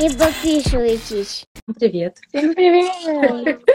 [0.00, 1.44] И подписывайтесь.
[1.78, 2.16] Привет.
[2.28, 3.60] Всем привет!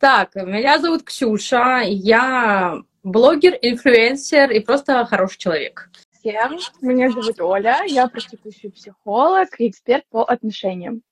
[0.00, 5.90] Так, меня зовут Ксюша, я блогер, инфлюенсер и просто хороший человек.
[6.10, 11.02] Всем, меня зовут Оля, я практикующий психолог и эксперт по отношениям.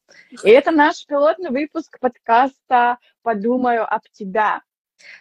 [0.42, 4.62] И это наш пилотный выпуск подкаста «Подумаю об тебя».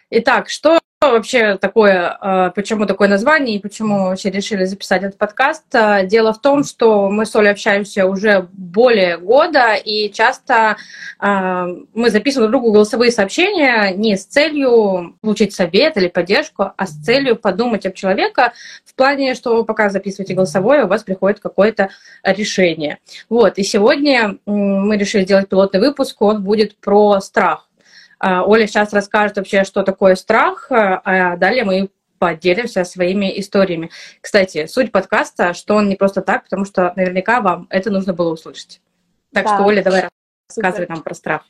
[0.08, 5.64] Итак, что вообще такое, э, почему такое название и почему вообще решили записать этот подкаст?
[5.72, 10.76] Э, Дело в том, что мы с Олей общаемся уже более года, и часто
[11.20, 16.86] э, мы записываем друг другу голосовые сообщения не с целью получить совет или поддержку, а
[16.86, 18.52] с целью подумать об человека
[18.84, 21.90] в плане, что вы пока записываете голосовое, у вас приходит какое-то
[22.24, 22.98] решение.
[23.28, 27.67] Вот, и сегодня мы решили сделать пилотный выпуск, он будет про страх.
[28.18, 33.90] А, Оля сейчас расскажет вообще, что такое страх, а далее мы поделимся своими историями.
[34.20, 38.32] Кстати, суть подкаста, что он не просто так, потому что наверняка вам это нужно было
[38.32, 38.80] услышать.
[39.32, 39.54] Так Да.
[39.54, 40.08] что, Оля, давай
[40.48, 40.94] рассказывай Супер.
[40.94, 41.42] нам про страх.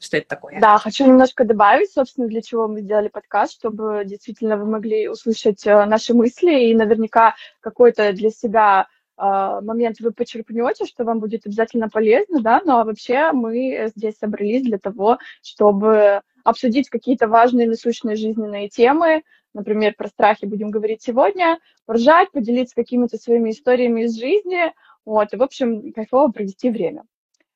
[0.00, 0.58] Что это такое?
[0.58, 5.66] Да, хочу немножко добавить, собственно, для чего мы сделали подкаст, чтобы действительно вы могли услышать
[5.66, 8.88] э, наши мысли и наверняка какой-то для себя
[9.20, 14.78] момент вы почерпнете, что вам будет обязательно полезно, да, но вообще мы здесь собрались для
[14.78, 19.22] того, чтобы обсудить какие-то важные насущные жизненные темы,
[19.54, 24.72] например, про страхи будем говорить сегодня, поржать, поделиться какими-то своими историями из жизни,
[25.04, 27.04] вот, и, в общем, кайфово провести время.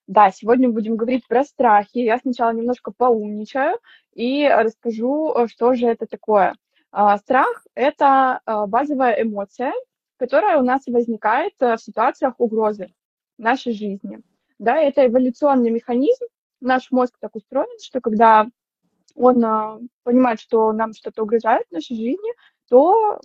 [0.07, 1.99] Да, сегодня будем говорить про страхи.
[1.99, 3.79] Я сначала немножко поумничаю
[4.13, 6.55] и расскажу, э, что же это такое.
[6.93, 9.73] А, Страх— это а, базовая эмоция,
[10.17, 12.93] которая у нас возникает э, в ситуациях угрозы
[13.39, 14.21] нашей жизни.
[14.59, 16.25] Да, это эволюционный механизм.
[16.61, 18.47] Наш мозг так устроен, что когда
[19.17, 22.33] он а, понимает, что нам что-то угрожает в нашей жизни,
[22.69, 23.21] то,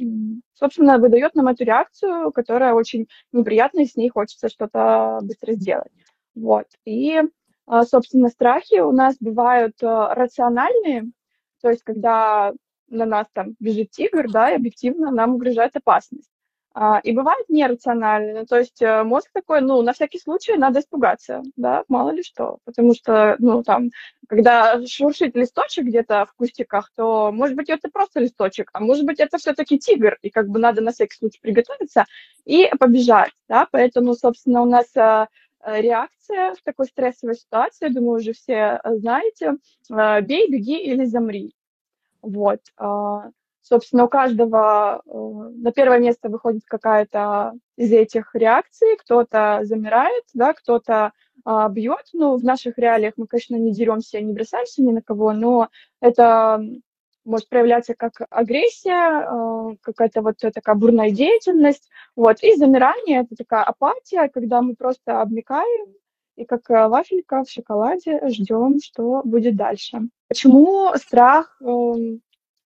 [0.54, 5.92] собственно, выдает нам эту реакцию, которая очень неприятная, и с ней хочется что-то быстро сделать.
[6.36, 6.66] Вот.
[6.86, 7.22] И,
[7.66, 11.12] а, собственно, страхи у нас бывают рациональные,
[11.62, 12.54] то есть когда
[12.88, 16.32] на нас там бежит тигр, да, и объективно нам угрожает опасность.
[16.74, 21.42] А, И бывают нерациональные, то есть э, мозг такой, ну, на всякий случай надо испугаться,
[21.56, 23.90] да, мало ли что, потому что, ну, там,
[24.28, 29.20] когда шуршит листочек где-то в кустиках, то, может быть, это просто листочек, а может быть,
[29.20, 32.06] это все-таки тигр, и как бы надо на всякий случай приготовиться
[32.46, 35.26] и побежать, да, поэтому, собственно, у нас э,
[35.66, 39.56] реакция в такой стрессовой ситуации, я думаю, уже все э, знаете,
[39.90, 41.56] бей, беги или замри.
[42.22, 42.60] Вот.
[43.62, 48.98] Собственно, у каждого э, на первое место выходит какая-то из этих реакций.
[48.98, 51.12] Кто-то замирает, да, кто-то
[51.46, 52.06] а, бьет.
[52.14, 55.70] Ну, в наших реалиях мы, конечно, не деремся, не бросаемся ни на кого, но
[56.02, 56.62] это
[57.26, 61.90] может проявляться как агрессия, э, какая-то вот такая бурная деятельность.
[62.16, 62.42] Вот.
[62.42, 65.94] И замирание— это такая апатия, когда мы просто обмикаем
[66.36, 70.10] и как э, вафелька в шоколаде ждем, что будет дальше.
[70.28, 71.60] Почему страх?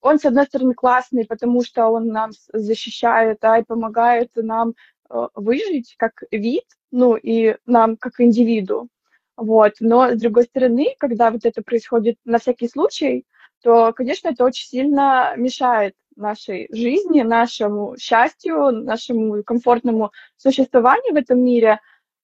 [0.04, 4.74] Он, с одной стороны, классный, потому что он нам защищает, да, и помогает нам
[5.10, 8.90] э, выжить как вид, ну, и нам как индивиду.
[9.38, 9.76] Вот.
[9.80, 13.26] Но, с другой стороны, когда вот это происходит на всякий случай,
[13.64, 21.40] то, конечно, это очень сильно мешает нашей жизни, нашему счастью, нашему комфортному существованию в этом
[21.40, 21.80] мире,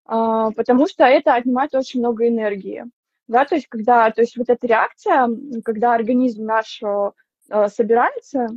[0.06, 2.84] а, потому что это отнимает очень много энергии.
[3.30, 5.30] Да, то есть, когда, то есть вот эта реакция,
[5.64, 7.12] когда организм наш э,
[7.68, 8.48] собирается,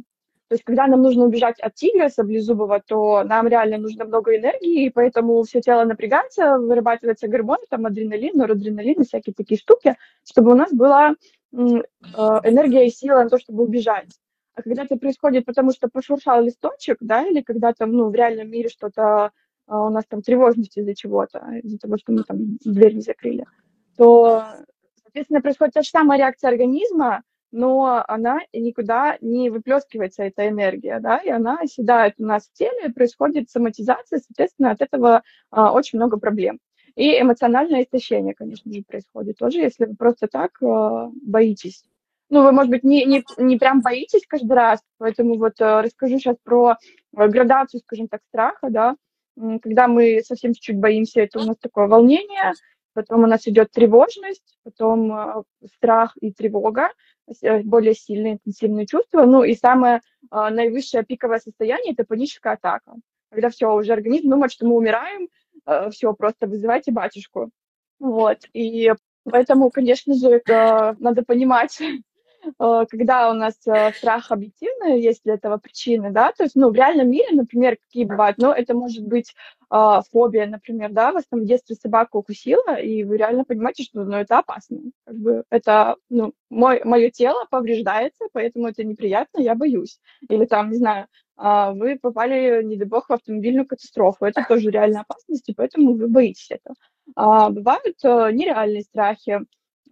[0.52, 4.84] то есть, когда нам нужно убежать от тигра саблезубого, то нам реально нужно много энергии,
[4.84, 9.96] и поэтому все тело напрягается, вырабатывается гормон, там адреналин, норадреналин и всякие такие штуки,
[10.28, 11.14] чтобы у нас была
[11.52, 14.10] э, энергия и сила на то, чтобы убежать.
[14.54, 18.50] А когда это происходит, потому что пошуршал листочек, да, или когда там, ну, в реальном
[18.50, 19.30] мире что-то
[19.66, 23.46] а, у нас там тревожность из-за чего-то, из-за того, что мы там дверь не закрыли,
[23.96, 24.44] то,
[25.02, 27.22] соответственно, происходит та же самая реакция организма,
[27.52, 32.90] но она никуда не выплескивается, эта энергия, да, и она оседает у нас в теле,
[32.90, 36.58] происходит соматизация, соответственно, от этого а, очень много проблем.
[36.94, 41.84] И эмоциональное истощение, конечно же, происходит тоже, если вы просто так а, боитесь.
[42.30, 46.18] Ну, вы, может быть, не, не, не прям боитесь каждый раз, поэтому вот а, расскажу
[46.18, 46.76] сейчас про
[47.14, 48.96] а, градацию, скажем так, страха, да,
[49.62, 52.52] когда мы совсем чуть-чуть боимся, это у нас такое волнение,
[52.94, 55.42] потом у нас идет тревожность, потом э,
[55.76, 56.90] страх и тревога,
[57.40, 59.24] э, более сильные, интенсивные чувства.
[59.24, 60.00] Ну и самое э,
[60.30, 62.94] наивысшее пиковое состояние– это паническая атака,
[63.30, 65.28] когда все, уже организм думает, что мы умираем,
[65.90, 67.50] все, просто вызывайте батюшку.
[68.00, 68.92] Вот, и
[69.24, 71.80] поэтому, конечно же, это надо понимать,
[72.58, 76.74] когда у нас э, страх объективный, есть для этого причины, да, то есть, ну, в
[76.74, 79.34] реальном мире, например, какие бывают, ну, это может быть
[79.70, 84.04] э, фобия, например, да, вас там в детстве собака укусила, и вы реально понимаете, что,
[84.04, 89.54] ну, это опасно, как бы, это, ну, мой, мое тело повреждается, поэтому это неприятно, я
[89.54, 90.00] боюсь.
[90.28, 91.06] Или там, не знаю,
[91.36, 94.26] а, вы попали, не дай бог, в автомобильную катастрофу.
[94.26, 96.76] Это тоже реальная опасность, и поэтому вы боитесь этого.
[97.16, 99.42] А, бывают э, нереальные страхи, а,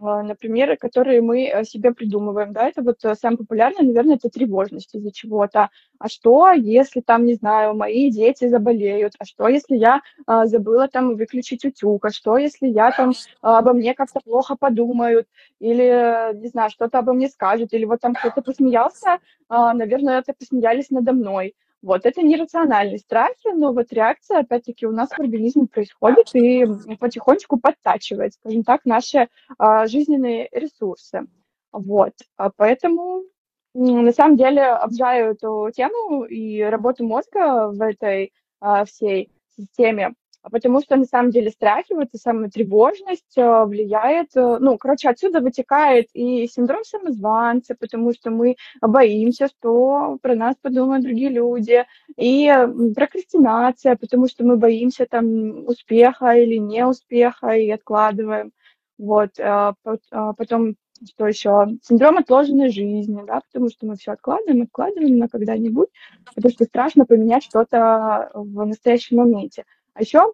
[0.00, 4.94] например, которые мы э, себе придумываем, да, это вот э, самое популярное, наверное, это тревожность
[4.94, 5.68] из-за чего-то.
[5.98, 9.14] А что, если там, не знаю, мои дети заболеют?
[9.18, 12.04] А что, если я а, забыла там выключить утюг?
[12.06, 13.12] А что, если я там
[13.42, 15.28] а, обо мне как-то плохо подумают?
[15.58, 17.74] Или, не знаю, что-то обо мне скажут?
[17.74, 19.18] Или вот там кто-то посмеялся,
[19.48, 21.54] а, наверное, это посмеялись надо мной.
[21.82, 26.66] Вот, это нерациональные страхи, но вот реакция, опять-таки, у нас в организме происходит и
[26.98, 31.26] потихонечку подтачивает, скажем так, наши а, жизненные ресурсы.
[31.72, 33.24] Вот, а поэтому
[33.72, 40.14] на самом деле обожаю эту тему и работу мозга в этой а, всей системе.
[40.42, 44.78] А потому что на самом деле страхи, вот эта самая тревожность э, влияет, э, ну,
[44.78, 51.28] короче, отсюда вытекает и синдром самозванца, потому что мы боимся, что про нас подумают другие
[51.28, 51.84] люди,
[52.16, 52.50] и
[52.94, 58.52] прокрастинация, потому что мы боимся там успеха или неуспеха и откладываем.
[58.98, 60.76] Вот, потом
[61.06, 61.68] что еще?
[61.82, 65.88] Синдром отложенной жизни, да, потому что мы все откладываем, откладываем на когда-нибудь,
[66.34, 69.64] потому что страшно поменять что-то в настоящем моменте.
[69.94, 70.32] А еще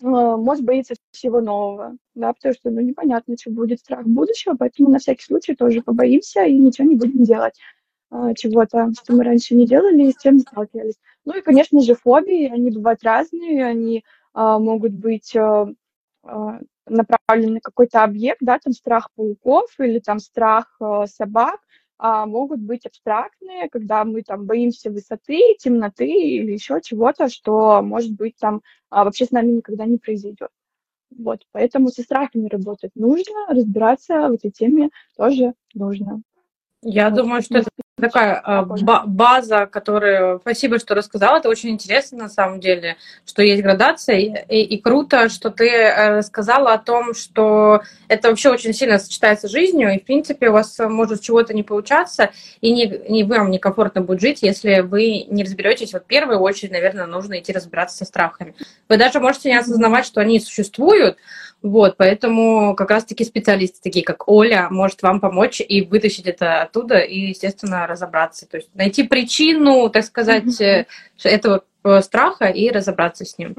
[0.00, 4.98] мозг боится всего нового, да, потому что, ну, непонятно, что будет страх будущего, поэтому на
[4.98, 7.54] всякий случай тоже побоимся и ничего не будем делать
[8.10, 10.98] а, чего-то, что мы раньше не делали и с чем не сталкивались.
[11.24, 15.66] Ну и, конечно же, фобии, они бывают разные, они а, могут быть а,
[16.86, 21.60] направлены на какой-то объект, да, там страх пауков или там страх а, собак,
[21.98, 28.12] а, могут быть абстрактные, когда мы там боимся высоты, темноты или еще чего-то, что, может
[28.12, 30.50] быть, там а, вообще с нами никогда не произойдет.
[31.10, 36.22] Вот, поэтому со страхами работать нужно, разбираться в этой теме тоже нужно.
[36.82, 37.16] Я вот.
[37.16, 40.38] думаю, что это такая а, база, которая...
[40.38, 41.38] Спасибо, что рассказала.
[41.38, 42.96] Это очень интересно, на самом деле,
[43.26, 44.16] что есть градация.
[44.16, 49.48] И, и круто, что ты э, сказала о том, что это вообще очень сильно сочетается
[49.48, 49.94] с жизнью.
[49.94, 52.30] И, в принципе, у вас может чего-то не получаться,
[52.60, 55.92] и не, не вам некомфортно будет жить, если вы не разберетесь.
[55.92, 58.54] Вот в первую очередь, наверное, нужно идти разбираться со страхами.
[58.88, 61.18] Вы даже можете не осознавать, что они существуют,
[61.60, 66.98] вот, поэтому как раз-таки специалисты такие, как Оля, может вам помочь и вытащить это оттуда
[66.98, 68.46] и, естественно, разобраться.
[68.46, 70.86] То есть найти причину, так сказать, mm-hmm.
[71.24, 73.56] этого э, страха и разобраться с ним.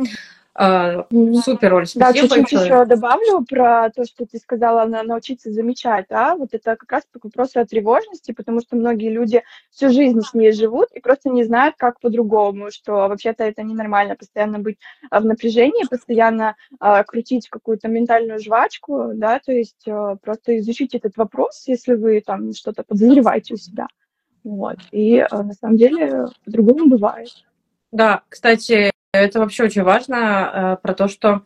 [0.61, 1.05] А,
[1.45, 6.35] супер, Оль, спасибо Да, чуть-чуть еще добавлю про то, что ты сказала, научиться замечать, да,
[6.35, 10.33] вот это как раз к вопросу о тревожности, потому что многие люди всю жизнь с
[10.33, 14.77] ней живут и просто не знают, как по-другому, что вообще-то это ненормально, постоянно быть
[15.09, 20.93] а, в напряжении, постоянно э, крутить какую-то ментальную жвачку, да, то есть э, просто изучить
[20.93, 23.87] этот вопрос, если вы там что-то подозреваете у себя.
[24.43, 24.77] Вот.
[24.91, 27.29] И э, на самом деле по-другому бывает.
[27.91, 31.43] Да, кстати, это вообще очень важно э, про то, что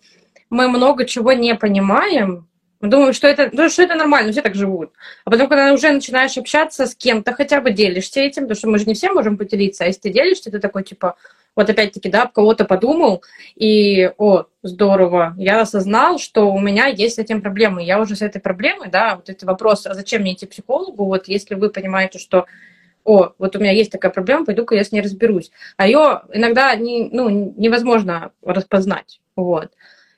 [0.49, 2.47] мы много чего не понимаем.
[2.81, 4.91] Мы думаем, что это, ну, что это нормально, все так живут.
[5.23, 8.77] А потом, когда уже начинаешь общаться с кем-то, хотя бы делишься этим, потому что мы
[8.77, 11.15] же не все можем поделиться, а если ты делишься, ты такой, типа,
[11.55, 13.23] вот опять-таки, да, кого-то подумал,
[13.55, 17.83] и, о, здорово, я осознал, что у меня есть с этим проблемы.
[17.83, 21.05] Я уже с этой проблемой, да, вот этот вопрос, а зачем мне идти к психологу,
[21.05, 22.47] вот если вы понимаете, что
[23.03, 25.51] о, вот у меня есть такая проблема, пойду-ка я с ней разберусь.
[25.77, 29.21] А ее иногда не, ну, невозможно распознать.
[29.35, 29.71] Вот.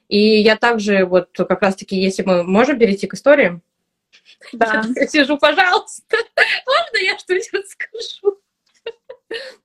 [0.08, 3.60] И я также, вот как раз-таки, если мы можем перейти к истории,
[4.54, 4.84] да.
[4.96, 6.18] я сижу, пожалуйста,
[6.66, 8.40] можно я что-нибудь расскажу?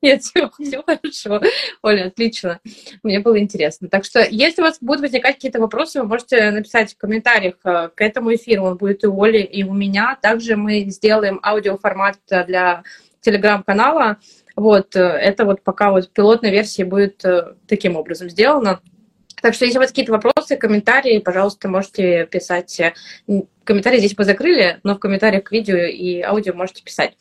[0.03, 1.41] Нет, все, все хорошо.
[1.83, 2.61] Оля, отлично.
[3.03, 3.89] Мне было интересно.
[3.89, 7.91] Так что, если у вас будут возникать какие-то вопросы, вы можете написать в комментариях э,
[7.95, 8.65] к этому эфиру.
[8.65, 10.19] Он будет и у Оли, и у меня.
[10.21, 12.83] Также мы сделаем аудиоформат для
[13.21, 14.19] телеграм-канала.
[14.57, 18.81] Вот, э, это вот пока вот пилотная версия будет э, таким образом сделана.
[19.43, 22.79] Так что, если у вас какие-то вопросы, комментарии, пожалуйста, можете писать.
[23.65, 27.17] Комментарии здесь мы закрыли, но в комментариях к видео и аудио можете писать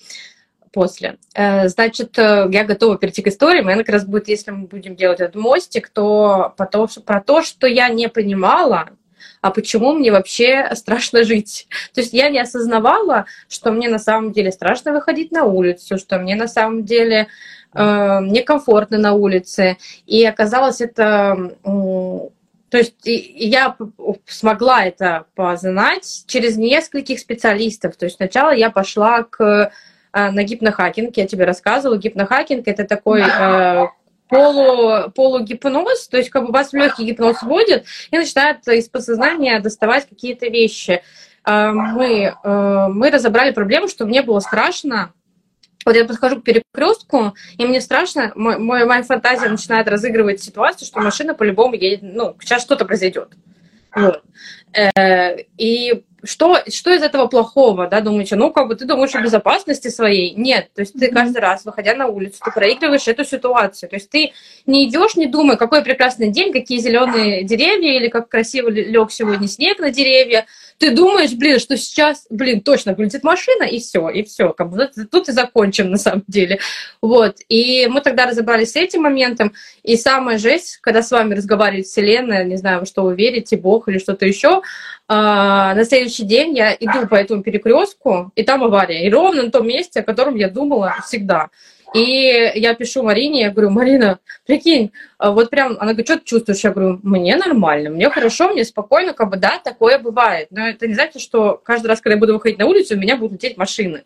[0.73, 1.17] после.
[1.33, 3.69] Э, значит, я готова перейти к историям.
[3.69, 7.67] И она как раз будет, если мы будем делать этот мостик, то про то, что
[7.67, 8.89] я не понимала,
[9.41, 11.67] а почему мне вообще страшно жить.
[11.93, 16.17] То есть я не осознавала, что мне на самом деле страшно выходить на улицу, что
[16.19, 17.27] мне на самом деле
[17.73, 19.77] э, некомфортно на улице.
[20.05, 23.75] И оказалось это То есть я
[24.27, 27.95] смогла это познать через нескольких специалистов.
[27.95, 29.71] То есть сначала я пошла к,
[30.13, 31.97] э, на гипнохакинг, я тебе рассказывала.
[31.97, 33.87] Гипнохакинг– это такой э,
[34.29, 40.07] полу, полугипноз, то есть как бы вас легкий гипноз вводит и начинает из подсознания доставать
[40.07, 41.01] какие-то вещи.
[41.45, 45.11] Э, мы, э, мы разобрали проблему, что мне было страшно
[45.85, 50.99] вот я подхожу к перекрестку, и мне страшно, мой, моя фантазия начинает разыгрывать ситуацию, что
[50.99, 53.29] машина по-любому едет, ну, сейчас что-то произойдет.
[53.95, 54.21] Вот.
[54.73, 59.21] Э, и что, что из этого плохого, да, думаете, ну, как бы ты думаешь о
[59.21, 60.33] безопасности своей?
[60.35, 63.89] Нет, то есть ты каждый раз, выходя на улицу, ты проигрываешь эту ситуацию.
[63.89, 64.33] То есть ты
[64.65, 69.47] не идешь, не думая, какой прекрасный день, какие зеленые деревья, или как красиво лег сегодня
[69.47, 70.45] снег на деревья.
[70.79, 74.53] Ты думаешь, блин, что сейчас, блин, точно полетит машина, и все, и все.
[74.53, 76.59] Как бы тут и закончим на самом деле.
[77.01, 77.35] Вот.
[77.49, 79.53] И мы тогда разобрались с этим моментом.
[79.83, 83.89] И самая жесть, когда с вами разговаривает Вселенная, не знаю, во что вы верите, Бог
[83.89, 84.61] или что-то еще,
[85.09, 89.05] а, на следующий день я иду по этому перекрестку, и там авария.
[89.05, 91.49] И ровно на том месте, о котором я думала всегда.
[91.93, 96.25] И я пишу Марине, я говорю, Марина, прикинь, а вот прям, она говорит, что ты
[96.25, 96.63] чувствуешь?
[96.63, 100.47] Я говорю, мне нормально, мне хорошо, мне спокойно, как бы, да, такое бывает.
[100.51, 103.17] Но это не значит, что каждый раз, когда я буду выходить на улицу, у меня
[103.17, 104.03] будут лететь машины.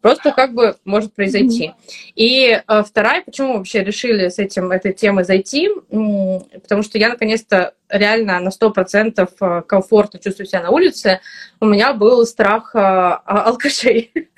[0.00, 1.66] Просто как бы может произойти.
[1.66, 2.12] Mm-hmm.
[2.14, 7.74] И э, вторая, почему вообще решили с этим, этой темой зайти, потому что я наконец-то
[7.88, 11.20] реально на 100% э, комфортно чувствую себя на улице.
[11.60, 14.12] У меня был страх э, алкашей.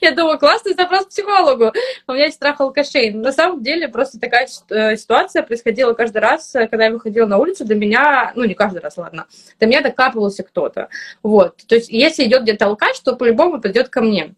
[0.00, 1.72] я думаю, классный запрос к психологу,
[2.06, 3.10] у меня есть страх алкашей.
[3.10, 7.64] На самом деле просто такая э, ситуация происходила каждый раз, когда я выходила на улицу,
[7.64, 9.26] до меня, ну не каждый раз, ладно,
[9.60, 10.88] до меня докапывался кто-то.
[11.22, 11.58] Вот.
[11.66, 14.34] То есть если идет где-то алкаш, то по-любому придет ко мне.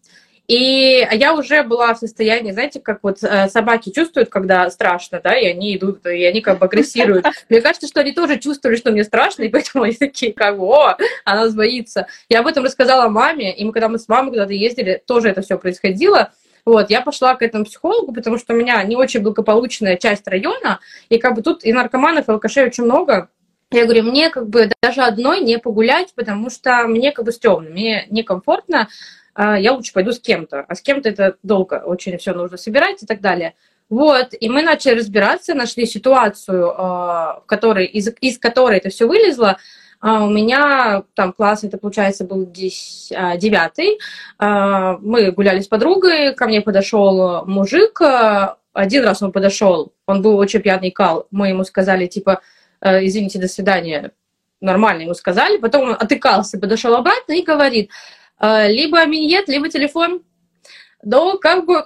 [0.47, 5.35] И я уже была в состоянии, знаете, как вот э, собаки чувствуют, когда страшно, да,
[5.35, 7.25] и они идут, и они как бы агрессируют.
[7.49, 10.97] Мне кажется, что они тоже чувствовали, что мне страшно, и поэтому они такие, как, о,
[11.23, 12.07] она боится.
[12.29, 15.41] Я об этом рассказала маме, и мы, когда мы с мамой куда-то ездили, тоже это
[15.41, 16.31] все происходило.
[16.65, 20.79] Вот, я пошла к этому психологу, потому что у меня не очень благополучная часть района,
[21.09, 23.29] и как бы тут и наркоманов, и алкашей очень много.
[23.71, 27.69] Я говорю, мне как бы даже одной не погулять, потому что мне как бы стрёмно,
[27.69, 28.89] мне некомфортно,
[29.37, 30.65] я лучше пойду с кем-то.
[30.67, 33.55] А с кем-то это долго очень все нужно собирать и так далее.
[33.89, 39.07] Вот, и мы начали разбираться, нашли ситуацию, а, в которой, из, из которой это все
[39.07, 39.57] вылезло.
[40.01, 43.99] А, у меня там класс, это получается был девятый.
[44.39, 48.01] Мы гуляли с подругой, ко мне подошел мужик.
[48.73, 51.27] Один раз он подошел, он был очень пьяный кал.
[51.31, 52.41] Мы ему сказали, типа,
[52.81, 54.11] «Э, извините, до свидания.
[54.59, 55.57] Нормально ему сказали.
[55.57, 60.23] Потом он отыкался, подошел обратно и говорит, а, либо миньет, либо телефон.
[61.03, 61.83] Но как бы,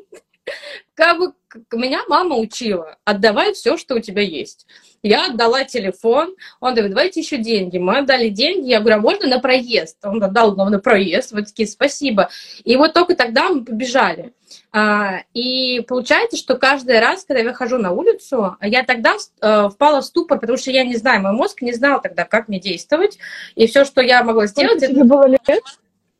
[0.94, 1.34] как бы
[1.72, 4.66] меня мама учила, отдавай все, что у тебя есть.
[5.02, 7.78] Я отдала телефон, он говорит, давайте еще деньги.
[7.78, 9.96] Мы отдали деньги, я говорю, а можно на проезд?
[10.04, 12.30] Он отдал нам на проезд, вот такие, спасибо.
[12.64, 14.34] И вот только тогда мы побежали.
[14.72, 20.00] А, и получается, что каждый раз, когда я выхожу на улицу, я тогда э, впала
[20.00, 23.18] в ступор, потому что я не знаю, мой мозг не знал тогда, как мне действовать.
[23.54, 24.82] И все, что я могла сделать...
[24.82, 25.04] Это...
[25.04, 25.62] было лет?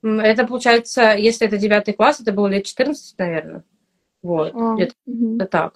[0.03, 3.63] Это получается, если это девятый класс, это было лет 14, наверное.
[4.23, 5.39] Вот, а, где-то угу.
[5.47, 5.75] так.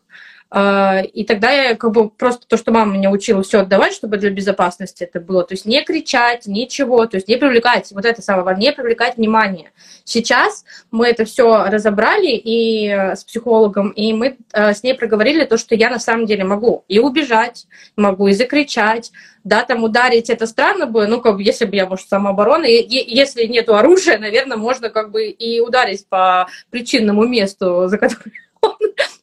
[0.56, 4.18] А, и тогда я как бы просто то, что мама меня учила все отдавать, чтобы
[4.18, 5.42] для безопасности это было.
[5.42, 9.16] То есть не кричать, ничего, то есть не привлекать, вот это самое важное, не привлекать
[9.16, 9.72] внимание.
[10.04, 15.44] Сейчас мы это все разобрали и э, с психологом, и мы э, с ней проговорили
[15.44, 19.10] то, что я на самом деле могу и убежать, могу и закричать,
[19.42, 22.76] да, там ударить это странно бы, ну, как бы, если бы я, может, самооборона, и,
[22.76, 28.30] и, если нету оружия, наверное, можно как бы и ударить по причинному месту, за которое
[28.60, 28.76] он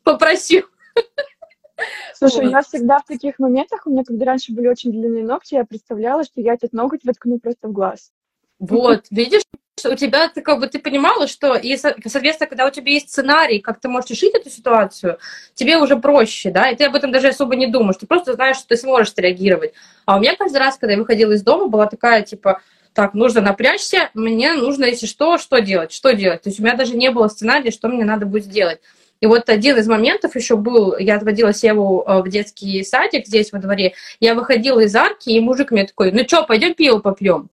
[0.03, 0.65] попросил.
[2.13, 2.51] Слушай, вот.
[2.51, 6.23] я всегда в таких моментах, у меня когда раньше были очень длинные ногти, я представляла,
[6.23, 8.11] что я этот ноготь воткну просто в глаз.
[8.59, 9.41] Вот, видишь,
[9.83, 13.59] у тебя ты как бы ты понимала, что и соответственно, когда у тебя есть сценарий,
[13.59, 15.17] как ты можешь решить эту ситуацию,
[15.55, 18.57] тебе уже проще, да, и ты об этом даже особо не думаешь, ты просто знаешь,
[18.57, 19.73] что ты сможешь реагировать.
[20.05, 22.61] А у меня каждый раз, когда я выходила из дома, была такая типа,
[22.93, 26.41] так, нужно напрячься, мне нужно, если что, что делать, что делать.
[26.41, 28.81] То есть у меня даже не было сценария, что мне надо будет сделать.
[29.21, 33.51] И вот один из моментов еще был, я отводила Севу э, в детский садик здесь
[33.51, 37.49] во дворе, я выходила из арки, и мужик мне такой, ну что, пойдем пиво попьем.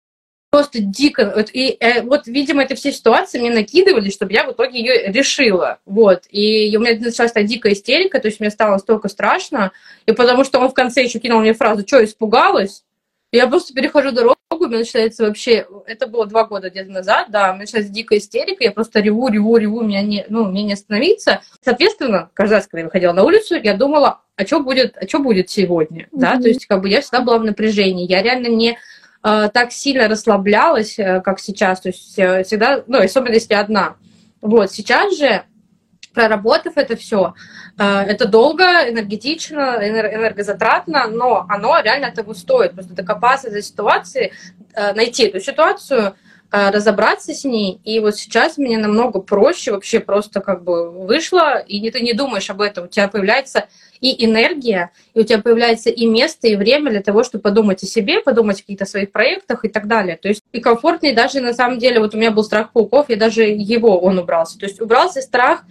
[0.50, 1.47] Просто дико.
[1.52, 5.78] И э, вот, видимо, это все ситуации мне накидывали, чтобы я в итоге ее решила.
[5.87, 6.25] Вот.
[6.28, 9.73] И у меня началась такая дикая истерика, то есть мне стало столько страшно.
[10.04, 12.85] И потому что он в конце еще кинул мне фразу, что, испугалась?
[13.31, 17.50] Я просто перехожу дорогу, у меня начинается вообще, это было два года где-то назад, да,
[17.50, 20.73] у меня начинается дикая истерика, я просто реву, реву, реву, меня не, ну, мне не
[20.73, 21.42] остановиться.
[21.64, 25.19] Соответственно, каждый раз, когда я выходила на улицу, я думала, а что будет, а что
[25.19, 26.19] будет сегодня, mm-hmm.
[26.19, 28.78] да, то есть как бы я всегда была в напряжении, я реально не
[29.23, 33.97] э, так сильно расслаблялась, э, как сейчас, то есть э, всегда, ну, особенно если одна.
[34.40, 35.45] Вот, сейчас же
[36.12, 37.35] проработав это все,
[37.78, 42.73] э, это долго, энергетично, энергозатратно, но оно реально того стоит.
[42.73, 44.33] Просто докопаться до ситуации,
[44.75, 46.14] э, найти эту ситуацию,
[46.50, 47.81] э, разобраться с ней.
[47.85, 52.50] И вот сейчас мне намного проще вообще просто как бы вышло, и ты не думаешь
[52.50, 52.85] об этом.
[52.85, 53.69] У тебя появляется
[54.00, 57.87] и энергия, и у тебя появляется и место, и время для того, чтобы подумать о
[57.87, 60.16] себе, подумать о каких-то своих проектах и так далее.
[60.16, 63.16] То есть и комфортнее даже на самом деле, вот у меня был страх пауков, я
[63.16, 64.59] даже его, он убрался.
[64.59, 65.62] То есть убрался страх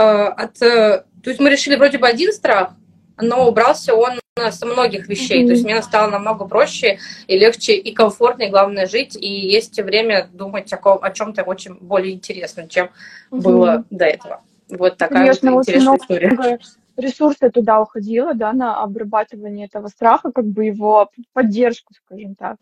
[0.00, 0.62] от...
[0.62, 2.72] Э, то есть мы решили вроде бы один страх,
[3.18, 5.42] но убрался он с многих вещей.
[5.42, 5.46] Mm-hmm.
[5.46, 10.28] То есть мне стало намного проще и легче, и комфортнее, главное, жить, и есть время
[10.32, 13.40] думать о, ком, о чем-то очень более интересном, чем mm-hmm.
[13.40, 14.42] было до этого.
[14.68, 16.58] Вот такая Конечно, вот интересная история.
[16.96, 22.56] Ресурсы туда уходило, да, на обрабатывание этого страха, как бы его поддержку, скажем так.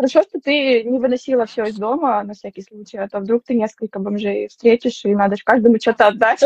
[0.00, 3.52] Хорошо, что ты не выносила все из дома на всякий случай, а то вдруг ты
[3.52, 6.42] несколько бомжей встретишь, и надо же каждому что-то отдать.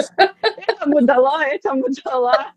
[0.66, 2.52] Этому дала, этому дала.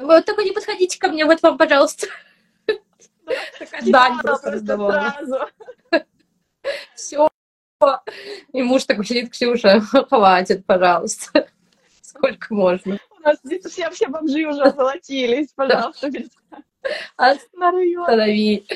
[0.00, 2.06] Вот только не подходите ко мне, вот вам, пожалуйста.
[3.84, 5.14] Да, просто раздавала.
[6.94, 7.28] Все.
[8.54, 11.48] И муж такой сидит, Ксюша, хватит, пожалуйста.
[12.00, 12.98] Сколько можно?
[13.10, 16.08] У нас здесь все, все бомжи уже золотились, пожалуйста,
[17.16, 18.66] Останови.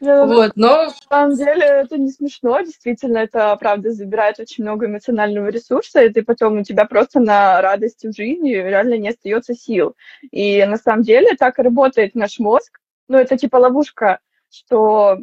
[0.00, 0.84] Вот, но...
[0.84, 6.08] На самом деле это не смешно, действительно, это, правда, забирает очень много эмоционального ресурса, и
[6.08, 9.96] ты потом у тебя просто на радости в жизни реально не остается сил.
[10.30, 12.78] И на самом деле так и работает наш мозг.
[13.08, 14.20] Ну, это типа ловушка,
[14.50, 15.18] что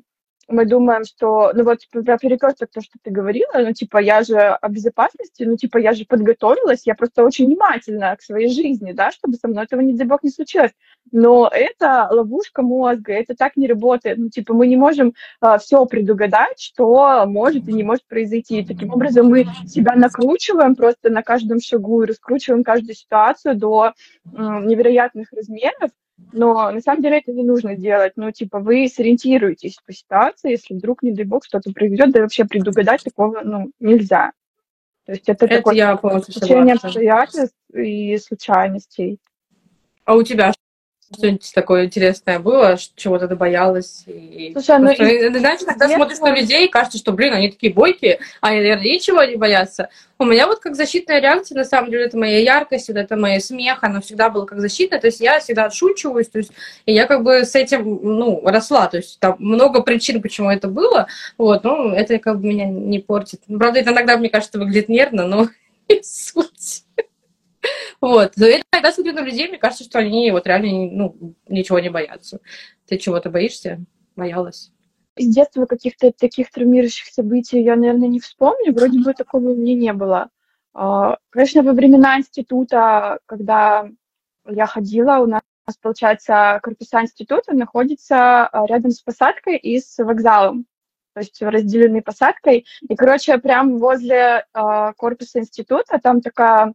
[0.47, 4.37] мы думаем, что, ну вот про перекресток, то, что ты говорила, ну типа я же
[4.37, 9.11] о безопасности, ну типа я же подготовилась, я просто очень внимательна к своей жизни, да,
[9.11, 10.71] чтобы со мной этого, не дай бог, не случилось.
[11.11, 14.17] Но это ловушка мозга, это так не работает.
[14.17, 18.59] Ну типа мы не можем а, все предугадать, что может и не может произойти.
[18.59, 23.93] И таким образом мы себя накручиваем просто на каждом шагу и раскручиваем каждую ситуацию до
[24.33, 25.91] м, невероятных размеров,
[26.31, 28.13] но на самом деле это не нужно делать.
[28.15, 32.45] Ну, типа, вы сориентируетесь по ситуации, если вдруг, не дай бог, что-то произойдет, да вообще
[32.45, 34.31] предугадать такого, ну, нельзя.
[35.05, 39.19] То есть это, это такое я течение обстоятельств и случайностей.
[40.03, 40.53] А у тебя
[41.13, 44.03] что-нибудь такое интересное было, чего-то ты боялась?
[44.07, 44.51] И...
[44.53, 45.37] Слушай, ну, и...
[45.37, 45.95] знаешь, когда детства...
[45.95, 49.89] смотришь на людей, кажется, что, блин, они такие бойкие, а они, наверное, ничего не боятся.
[50.17, 53.39] У меня вот как защитная реакция, на самом деле, это моя яркость, вот это мой
[53.41, 56.51] смех, оно всегда было как защитная, то есть я всегда отшучиваюсь, то есть
[56.85, 60.67] и я как бы с этим, ну, росла, то есть там много причин, почему это
[60.67, 63.41] было, вот, ну, это как бы меня не портит.
[63.47, 65.49] Правда, это иногда, мне кажется, выглядит нервно, но
[66.01, 66.83] суть.
[68.05, 68.33] Вот.
[68.37, 71.89] Но я иногда смотрю на людей, мне кажется, что они вот реально ну, ничего не
[71.89, 72.39] боятся.
[72.87, 73.83] Ты чего-то боишься?
[74.15, 74.71] Боялась?
[75.17, 78.75] Из детства каких-то таких травмирующих событий я, наверное, не вспомню.
[78.75, 80.29] Вроде бы такого у меня не было.
[80.75, 83.89] А, конечно, во времена института, когда
[84.47, 85.41] я ходила, у нас,
[85.81, 90.67] получается, корпуса института находится а, рядом с посадкой и с вокзалом
[91.15, 92.65] то есть разделены посадкой.
[92.81, 96.73] И, короче, прям возле э, корпуса института там такая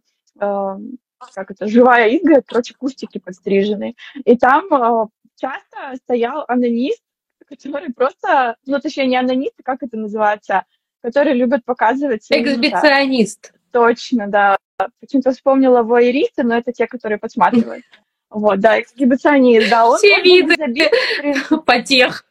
[1.35, 3.95] как это, живая изгородь, короче, кустики подстрижены.
[4.25, 5.07] И там э,
[5.37, 7.03] часто стоял анонист,
[7.49, 10.65] который просто, ну, точнее, не анонист, а как это называется,
[11.03, 12.27] который любит показывать...
[12.31, 13.53] Эксбиционист.
[13.73, 14.57] Точно, да.
[15.01, 17.85] Почему-то вспомнила воеристы, но это те, которые подсматривают.
[18.33, 19.89] Вот, да, эксгибиционист, да.
[19.89, 20.55] Он, Все виды
[21.67, 22.25] потех.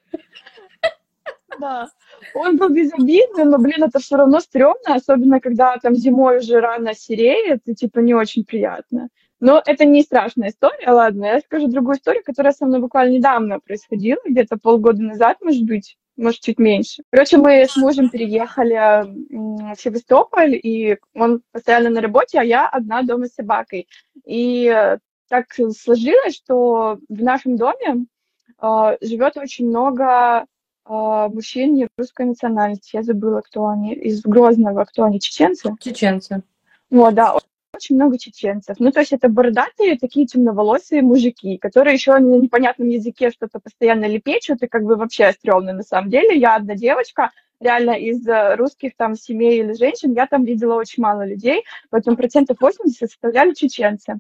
[1.60, 1.90] Да.
[2.34, 6.94] Он был безобидный, но, блин, это все равно стрёмно, особенно когда там зимой уже рано
[6.94, 9.10] сереет, и типа не очень приятно.
[9.40, 11.26] Но это не страшная история, ладно.
[11.26, 15.98] Я скажу другую историю, которая со мной буквально недавно происходила, где-то полгода назад, может быть,
[16.18, 17.04] может, чуть меньше.
[17.12, 19.06] Короче, мы с мужем переехали
[19.74, 23.88] в Севастополь, и он постоянно на работе, а я одна дома с собакой.
[24.26, 24.98] И
[25.30, 28.06] так сложилось, что в нашем доме
[28.62, 30.46] э, живет очень много
[30.90, 32.96] мужчин русской национальности.
[32.96, 33.94] Я забыла, кто они.
[33.94, 34.86] Из Грозного.
[34.86, 35.20] Кто они?
[35.20, 35.76] Чеченцы?
[35.80, 36.42] Чеченцы.
[36.90, 37.36] Вот, да.
[37.76, 38.78] Очень много чеченцев.
[38.80, 44.06] Ну, то есть это бородатые, такие темноволосые мужики, которые еще на непонятном языке что-то постоянно
[44.06, 46.38] лепечут, и как бы вообще стрёмно на самом деле.
[46.38, 51.04] Я одна девочка, реально из э, русских там семей или женщин, я там видела очень
[51.04, 54.20] мало людей, поэтому процентов 80 составляли чеченцы.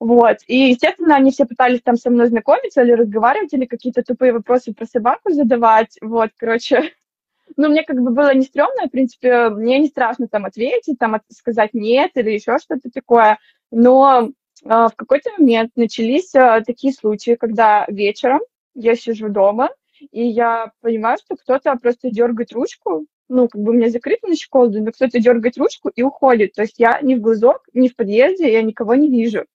[0.00, 0.38] Вот.
[0.46, 4.74] И, естественно, они все пытались там со мной знакомиться или разговаривать, или какие-то тупые вопросы
[4.74, 5.96] про собаку задавать.
[6.00, 6.92] Вот, короче,
[7.56, 11.20] ну, мне как бы было не стрёмно, в принципе, мне не страшно там ответить, там
[11.30, 13.38] сказать нет или еще что-то такое.
[13.70, 14.30] Но
[14.64, 18.40] э, в какой-то момент начались э, такие случаи, когда вечером
[18.74, 19.70] я сижу дома,
[20.10, 24.36] и я понимаю, что кто-то просто дергает ручку, ну, как бы у меня закрыто на
[24.36, 26.52] щеколду, но кто-то дергает ручку и уходит.
[26.52, 29.46] То есть я ни в глазок, ни в подъезде, я никого не вижу.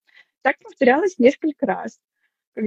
[0.42, 2.00] Так повторялось несколько раз.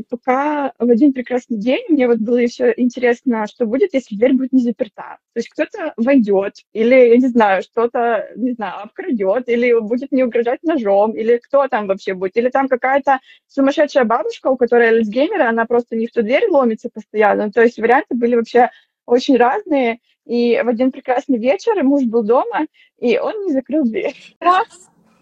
[0.08, 4.52] Пока в один прекрасный день мне вот было еще интересно, что будет, если дверь будет
[4.52, 5.18] не заперта.
[5.34, 10.24] То есть кто-то войдет, или, я не знаю, что-то, не знаю, обкрадет, или будет не
[10.24, 15.48] угрожать ножом, или кто там вообще будет, или там какая-то сумасшедшая бабушка, у которой альцгеймера,
[15.48, 17.50] она просто не в ту дверь ломится постоянно.
[17.50, 18.70] То есть варианты были вообще
[19.04, 19.98] очень разные.
[20.24, 22.66] И в один прекрасный вечер муж был дома,
[22.98, 24.16] и он не закрыл дверь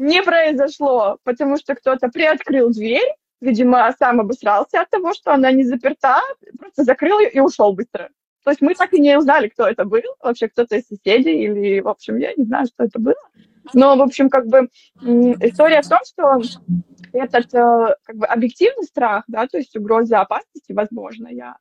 [0.00, 5.64] не произошло, потому что кто-то приоткрыл дверь, видимо, сам обосрался от того, что она не
[5.64, 6.20] заперта,
[6.58, 8.08] просто закрыл ее и ушел быстро.
[8.42, 11.80] То есть мы так и не узнали, кто это был, вообще кто-то из соседей или,
[11.80, 13.14] в общем, я не знаю, что это было.
[13.74, 14.70] Но, в общем, как бы
[15.02, 16.40] история в том, что
[17.12, 21.56] этот э, как бы объективный страх, да, то есть угроза опасности, возможно, я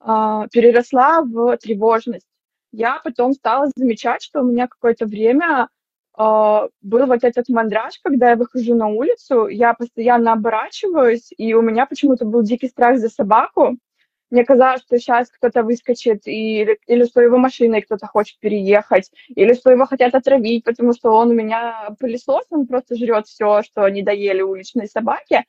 [0.00, 2.26] э, переросла в тревожность.
[2.72, 5.68] Я потом стала замечать, что у меня какое-то время
[6.16, 11.86] был вот этот мандраж, когда я выхожу на улицу, я постоянно оборачиваюсь, и у меня
[11.86, 13.78] почему-то был дикий страх за собаку.
[14.30, 19.52] Мне казалось, что сейчас кто-то выскочит, или, или что его машиной кто-то хочет переехать, или
[19.52, 23.86] что его хотят отравить, потому что он у меня пылесос, он просто жрет все, что
[23.90, 25.44] не доели уличные собаки.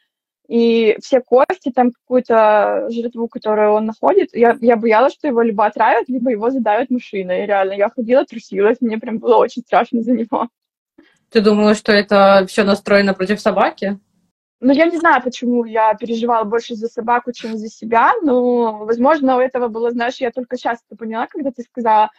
[0.47, 5.65] И все кости, там какую-то жратву, которую он находит, я, я боялась, что его либо
[5.65, 7.43] отравят, либо его задавят машиной.
[7.43, 10.49] И реально, я ходила, трусилась, мне прям было очень страшно за него.
[11.29, 13.99] Ты думала, что это все настроено против собаки?
[14.59, 19.35] Ну, я не знаю, почему я переживала больше за собаку, чем за себя, но, возможно,
[19.35, 22.11] у этого было, знаешь, я только сейчас это поняла, когда ты сказала,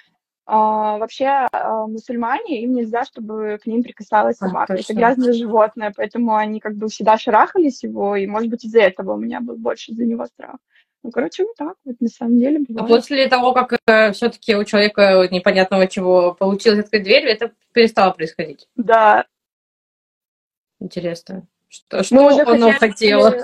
[0.47, 4.75] а, вообще а, мусульмане, им нельзя, чтобы к ним прикасалась собака.
[4.75, 8.81] А, это грязное животное, поэтому они как бы всегда шарахались его, и, может быть, из-за
[8.81, 10.57] этого у меня был больше за него страх.
[11.03, 12.91] Ну, короче, вот так вот, на самом деле, бывает.
[12.91, 18.13] А после того, как э, все-таки у человека непонятного чего получилось открыть дверь, это перестало
[18.13, 18.69] происходить?
[18.75, 19.27] Да.
[20.81, 21.47] Интересно.
[21.69, 23.35] Что, что Мы уже он хотел?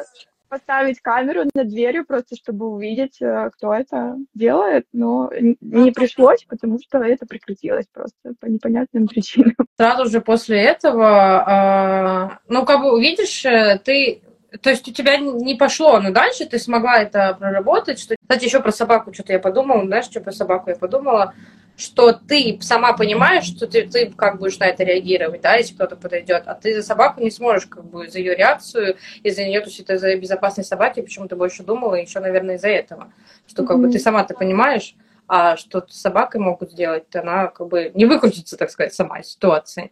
[0.50, 6.78] Поставить камеру над дверью, просто чтобы увидеть, э, кто это делает, но не пришлось, потому
[6.78, 9.54] что это прекратилось просто по непонятным причинам.
[9.78, 14.22] Сразу же после этого, э, ну, как бы, видишь, э, ты
[14.62, 18.00] то есть у тебя не пошло, но дальше ты смогла это проработать.
[18.00, 18.16] Что...
[18.20, 21.34] Кстати, еще про собаку что-то я подумала, знаешь, что про собаку я подумала,
[21.80, 25.96] что ты сама понимаешь, что ты, ты как будешь на это реагировать, да, если кто-то
[25.96, 29.68] подойдет, а ты за собаку не сможешь как бы за ее реакцию, из-за нее, то
[29.68, 33.12] есть это за безопасность собаки, почему ты больше думала, еще, наверное, из-за этого,
[33.46, 33.86] что как mm-hmm.
[33.86, 34.94] бы ты сама ты понимаешь,
[35.26, 39.28] а что с собакой могут сделать, она как бы не выкрутится, так сказать, сама из
[39.32, 39.90] ситуации.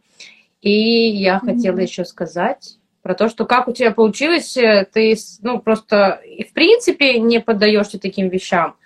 [0.60, 1.46] И я mm-hmm.
[1.46, 6.52] хотела еще сказать про то, что как у тебя получилось, э, ты, ну, просто в
[6.52, 8.76] принципе не поддаешься таким вещам,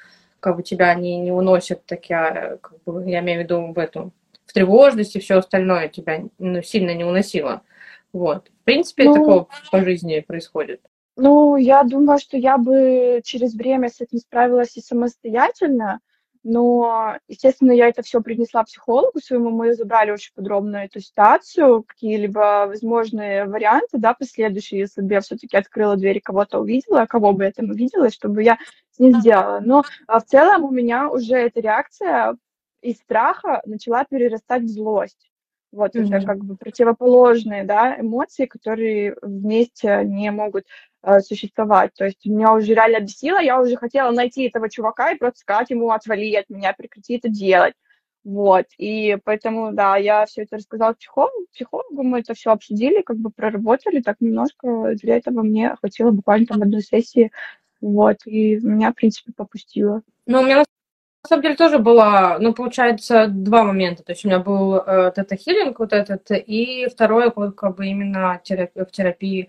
[0.42, 3.78] как бы тебя не, не уносят, так я, как бы, я имею в виду в
[3.78, 4.10] эту,
[4.44, 7.62] в тревожность и все остальное тебя ну, сильно не уносило.
[8.12, 8.48] Вот.
[8.48, 10.80] В принципе, ну, такого по жизни происходит.
[11.16, 16.00] Ну, я думаю, что я бы через время с этим справилась и самостоятельно,
[16.44, 22.66] но, естественно, я это все принесла психологу своему, мы разобрали очень подробно эту ситуацию, какие-либо
[22.66, 27.44] возможные варианты, да, последующие, если бы я все-таки открыла дверь и кого-то увидела, кого бы
[27.44, 28.58] я там увидела, чтобы я
[28.90, 29.60] с ним сделала.
[29.60, 32.36] Но а, в целом у меня уже эта реакция
[32.80, 35.31] из страха начала перерастать в злость.
[35.72, 36.02] Вот mm-hmm.
[36.02, 40.66] уже как бы противоположные, да, эмоции, которые вместе не могут
[41.02, 41.92] э, существовать.
[41.94, 45.70] То есть меня уже реально бесило, я уже хотела найти этого чувака и просто сказать
[45.70, 47.74] ему, отвали от меня, прекрати это делать.
[48.24, 53.16] Вот, и поэтому, да, я все это рассказала психологу, психологу, мы это все обсудили, как
[53.16, 57.32] бы проработали так немножко, для этого мне хватило буквально там одной сессии,
[57.80, 60.02] вот, и меня, в принципе, попустило.
[60.26, 60.62] Ну, у меня
[61.28, 64.02] самом деле тоже было, ну, получается, два момента.
[64.02, 68.84] То есть у меня был э, тета-хиллинг вот этот, и второе, как бы именно терапия,
[68.84, 69.48] в терапии.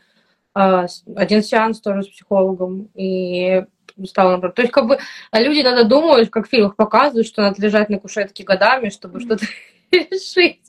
[0.55, 3.65] Э, один сеанс тоже с психологом, и
[4.05, 4.55] стало наоборот.
[4.55, 4.99] То есть, как бы,
[5.33, 9.45] люди надо думают, как в фильмах показывают, что надо лежать на кушетке годами, чтобы что-то
[9.91, 10.61] решить.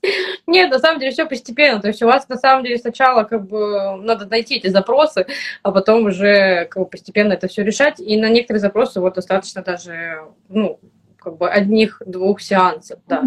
[0.46, 1.80] Нет, на самом деле все постепенно.
[1.80, 5.26] То есть у вас на самом деле сначала как бы надо найти эти запросы,
[5.62, 8.00] а потом уже как бы постепенно это все решать.
[8.00, 10.80] И на некоторые запросы вот достаточно даже, ну,
[11.24, 13.24] как бы одних-двух сеансов, да.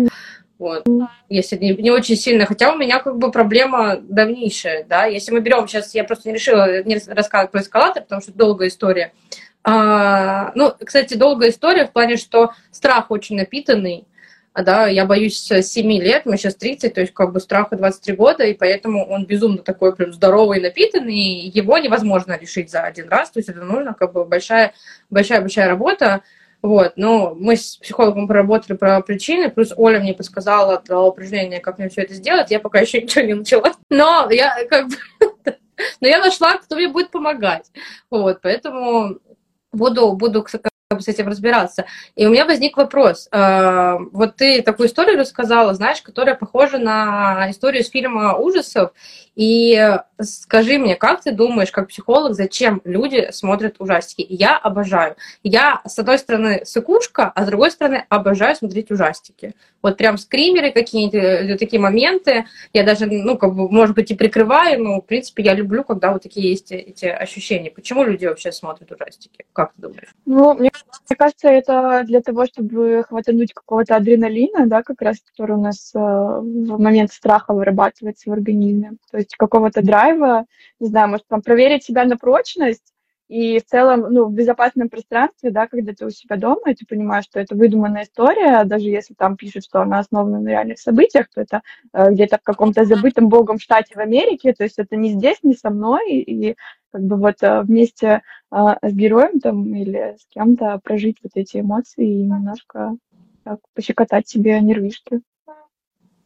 [0.60, 0.86] Вот.
[1.30, 2.46] Если не, не очень сильно.
[2.46, 5.06] Хотя у меня как бы проблема давнейшая, да.
[5.06, 8.70] Если мы берем сейчас, я просто не решила не рассказывать про эскалатор, потому что долгая
[8.70, 9.14] история.
[9.64, 14.06] А, ну, кстати, долгая история в плане, что страх очень напитанный.
[14.56, 18.16] Да, я боюсь с 7 лет, мы сейчас 30, то есть как бы страха 23
[18.16, 23.30] года, и поэтому он безумно такой прям здоровый, напитанный, его невозможно решить за один раз,
[23.30, 24.74] то есть это нужно как бы большая,
[25.12, 26.24] большая, большая работа.
[26.62, 31.78] Вот, но мы с психологом проработали про причины, плюс Оля мне подсказала дала упражнение, как
[31.78, 33.74] мне все это сделать, я пока еще ничего не начала.
[33.90, 34.96] Но я как бы...
[36.02, 37.72] Но я нашла, кто мне будет помогать.
[38.10, 39.20] Вот, поэтому
[39.72, 40.46] буду, буду
[41.00, 41.86] с этим разбираться.
[42.16, 43.28] И у меня возник вопрос.
[43.32, 48.92] Э, вот ты такую историю рассказала, знаешь, которая похожа на историю из фильма ужасов.
[49.38, 54.26] И скажи мне, как ты думаешь, как психолог, зачем люди смотрят ужастики?
[54.28, 55.16] Я обожаю.
[55.44, 59.54] Я, с одной стороны, сыкушка, а с другой стороны, обожаю смотреть ужастики.
[59.84, 62.46] Вот прям скримеры какие-нибудь, э, такие моменты.
[62.74, 66.12] Я даже, ну, как бы, может быть, и прикрываю, но, в принципе, я люблю, когда
[66.12, 67.70] вот такие есть эти ощущения.
[67.70, 69.46] Почему люди вообще смотрят ужастики?
[69.54, 70.16] Как ты думаешь?
[70.26, 70.72] Ну, мне
[71.10, 75.92] мне кажется, это для того, чтобы хватануть какого-то адреналина, да, как раз, который у нас
[75.96, 78.94] э, в момент страха вырабатывается в организме.
[79.10, 80.46] То есть какого-то драйва,
[80.80, 82.94] не знаю, может, там проверить себя на прочность,
[83.28, 86.86] и в целом, ну, в безопасном пространстве, да, когда ты у себя дома, и ты
[86.86, 91.28] понимаешь, что это выдуманная история, даже если там пишут, что она основана на реальных событиях,
[91.34, 91.62] то это
[91.92, 95.56] э, где-то в каком-то забытом богом штате в Америке, то есть это не здесь, не
[95.56, 96.56] со мной, и, и
[96.92, 101.58] как бы вот э, вместе э, с героем там или с кем-то прожить вот эти
[101.58, 102.96] эмоции и немножко
[103.44, 105.20] так, пощекотать себе нервишки.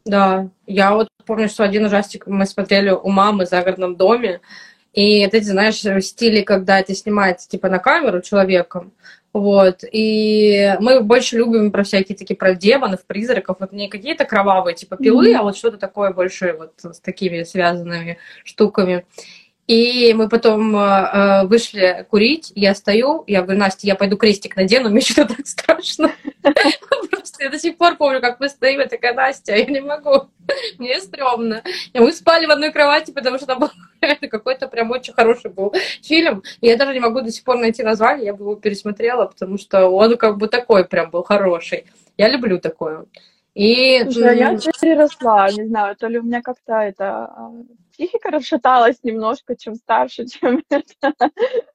[0.06, 4.42] Да, я вот помню, что один ужастик мы смотрели у мамы в загородном доме,
[4.94, 8.92] и эти, знаешь, стили, когда это снимается типа на камеру человеком,
[9.32, 14.76] вот, и мы больше любим про всякие такие, про демонов, призраков, вот не какие-то кровавые
[14.76, 15.38] типа пилы, mm-hmm.
[15.38, 19.06] а вот что-то такое больше вот с такими связанными штуками.
[19.68, 24.90] И мы потом э, вышли курить, я стою, я говорю, Настя, я пойду крестик надену,
[24.90, 26.12] мне что-то так страшно.
[27.12, 30.30] Просто я до сих пор помню, как мы стоим, я такая, Настя, я не могу,
[30.80, 31.64] мне стрёмно.
[31.94, 33.70] И мы спали в одной кровати, потому что там был
[34.30, 36.44] какой-то прям очень хороший был фильм.
[36.62, 39.58] И я даже не могу до сих пор найти название, я бы его пересмотрела, потому
[39.58, 41.86] что он как бы такой прям был хороший.
[42.18, 43.06] Я люблю такое.
[43.54, 44.02] И...
[44.04, 47.52] Слушай, а я переросла, не знаю, то ли у меня как-то это а,
[48.02, 50.64] психика расшаталась немножко, чем старше, чем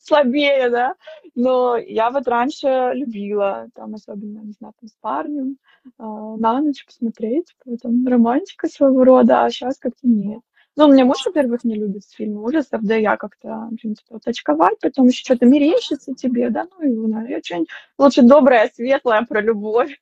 [0.00, 0.94] слабее, да.
[1.34, 6.84] Но я вот раньше любила, там, особенно, не знаю, там, с парнем, э, на ночь
[6.84, 10.40] посмотреть, там, романтика своего рода, а сейчас как-то нет.
[10.78, 14.78] Ну, меня муж, во-первых, не любит фильмы ужасов, да я как-то, в принципе, вот очковать,
[14.80, 19.40] потом еще что-то мерещится тебе, да, ну, и, ну, я что-нибудь лучше доброе, светлое про
[19.40, 19.98] любовь.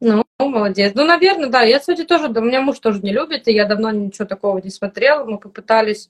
[0.00, 0.92] Ну, молодец.
[0.94, 1.62] Ну, наверное, да.
[1.62, 4.58] Я, кстати, тоже, да, у меня муж тоже не любит, и я давно ничего такого
[4.58, 5.24] не смотрела.
[5.24, 6.08] Мы попытались,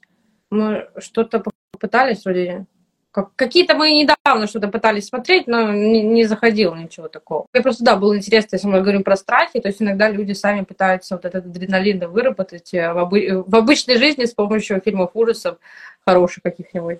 [0.51, 2.66] мы что-то попытались вроде
[3.11, 7.46] как, какие-то мы недавно что-то пытались смотреть, но не, не заходило ничего такого.
[7.53, 10.62] Мне просто, да, было интересно, если мы говорим про страхи, то есть иногда люди сами
[10.62, 15.59] пытаются вот этот адреналин выработать э, в, обы- в обычной жизни с помощью фильмов ужасов
[16.07, 16.98] хороших каких-нибудь.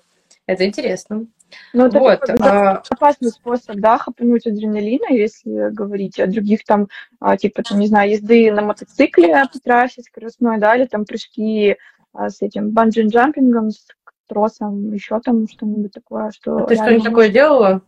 [0.49, 1.27] Это интересно.
[1.75, 2.83] Ну, это вот, а...
[2.89, 6.89] опасный способ, да, хапнуть адреналина, если говорить о других там,
[7.21, 11.77] а, типа, там, не знаю, езды на мотоцикле по трассе скоростной, да, или там прыжки
[12.15, 13.89] а, с этим банджи-джампингом, с
[14.27, 16.57] тросом, еще там что-нибудь такое, что...
[16.57, 17.83] А ты что-нибудь такое делала?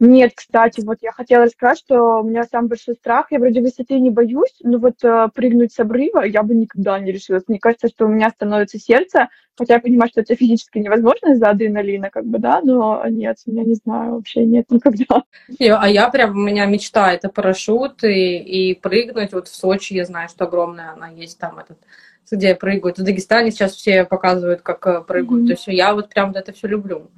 [0.00, 4.00] Нет, кстати, вот я хотела рассказать, что у меня самый большой страх, я вроде высоты
[4.00, 7.44] не боюсь, но вот э, прыгнуть с обрыва я бы никогда не решилась.
[7.48, 11.50] Мне кажется, что у меня становится сердце, хотя я понимаю, что это физически невозможно из-за
[11.50, 15.22] адреналина, как бы, да, но нет, меня не знаю, вообще нет никогда.
[15.58, 20.06] А я прям, у меня мечта, это парашют и, и прыгнуть, вот в Сочи я
[20.06, 21.76] знаю, что огромная она есть там этот
[22.32, 22.96] где прыгают.
[22.96, 25.42] В Дагестане сейчас все показывают, как э, прыгают.
[25.42, 25.46] Mm-hmm.
[25.46, 27.10] То есть я вот прям вот это все люблю.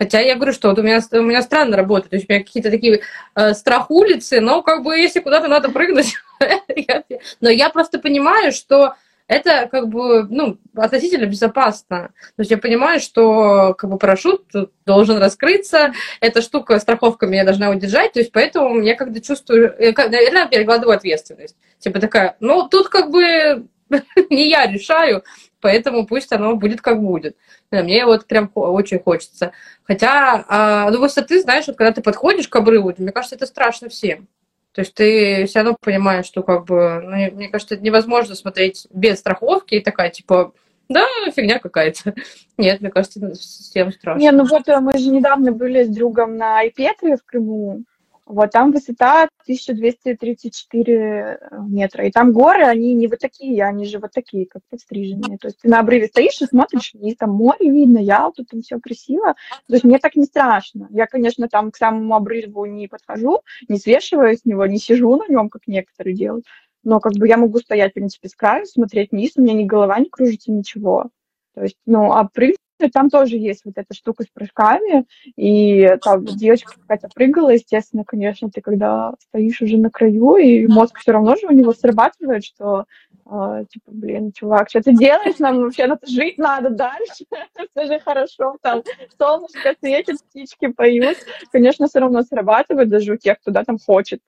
[0.00, 2.42] Хотя я говорю, что вот у меня, у меня странно работает, то есть у меня
[2.42, 3.02] какие-то такие
[3.34, 6.14] э, страх улицы, но как бы если куда-то надо прыгнуть,
[7.42, 8.94] но я просто понимаю, что
[9.26, 12.12] это как бы, ну, относительно безопасно.
[12.34, 14.46] То есть я понимаю, что как бы парашют
[14.86, 20.48] должен раскрыться, эта штука, страховка меня должна удержать, то есть поэтому я когда чувствую, наверное,
[20.48, 21.56] перекладываю ответственность.
[21.78, 23.66] Типа такая, ну, тут как бы
[24.30, 25.24] не я решаю,
[25.60, 27.36] поэтому пусть оно будет как будет.
[27.70, 29.52] Мне вот прям очень хочется.
[29.84, 33.88] Хотя, а, ну, высоты, знаешь, вот когда ты подходишь к обрыву, мне кажется, это страшно
[33.88, 34.28] всем.
[34.72, 38.86] То есть ты все равно понимаешь, что как бы, ну, мне кажется, это невозможно смотреть
[38.90, 40.52] без страховки и такая, типа,
[40.88, 42.14] да, фигня какая-то.
[42.58, 44.20] Нет, мне кажется, всем страшно.
[44.20, 47.84] Не, ну вот э, мы же недавно были с другом на Айпетре в Крыму,
[48.26, 52.06] Вот там высота 1234 метра.
[52.06, 55.36] И там горы, они не вот такие, они же вот такие, как подстриженные.
[55.38, 58.78] То есть ты на обрыве стоишь и смотришь вниз, там море видно, Ялту, там все
[58.78, 59.34] красиво.
[59.66, 60.86] То есть мне так не страшно.
[60.90, 65.26] Я, конечно, там к самому обрыву не подхожу, не свешиваюсь с него, не сижу на
[65.26, 66.46] нем, как некоторые делают.
[66.84, 69.64] Но как бы я могу стоять, в принципе, с краю, смотреть вниз, у меня ни
[69.64, 71.10] голова не кружится, ничего.
[71.54, 72.56] То есть, ну, прыгать
[72.88, 75.04] там тоже есть вот эта штука с прыжками,
[75.36, 80.98] и там девочка какая-то прыгала, естественно, конечно, ты когда стоишь уже на краю, и мозг
[80.98, 82.84] все равно же у него срабатывает, что
[83.26, 87.24] э, типа, блин, чувак, что ты делаешь, нам вообще надо жить надо дальше,
[87.70, 88.82] все же хорошо, там
[89.18, 91.18] солнышко светит, птички поют,
[91.52, 94.20] конечно, все равно срабатывает даже у тех, кто да, там хочет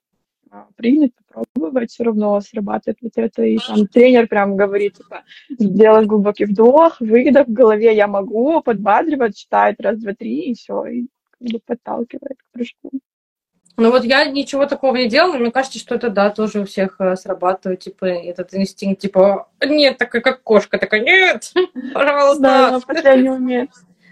[0.54, 3.42] а, принять, попробовать, все равно срабатывает вот это.
[3.42, 9.34] И там тренер прям говорит, типа, сделать глубокий вдох, выдох в голове, я могу, подбадривать,
[9.34, 12.90] читает раз, два, три, и все, и как бы подталкивает к прыжку.
[13.78, 16.64] Ну вот я ничего такого не делала, но мне кажется, что это, да, тоже у
[16.66, 21.50] всех э, срабатывает, типа, этот инстинкт, типа, нет, такая как кошка, такая, нет,
[21.94, 22.42] пожалуйста.
[22.42, 23.70] Да, в последний момент.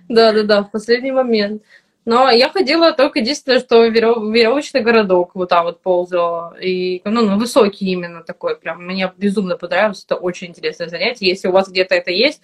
[0.08, 1.62] Да-да-да, в последний момент.
[2.06, 6.56] Но я ходила только единственное, что веревочный городок вот там вот ползала.
[6.58, 8.84] И, ну, ну, высокий именно такой прям.
[8.84, 10.04] Мне безумно понравилось.
[10.04, 11.28] Это очень интересное занятие.
[11.28, 12.40] Если у вас где-то это есть,